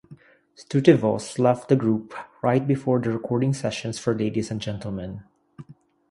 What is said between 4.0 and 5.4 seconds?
Ladies and Gentlemen.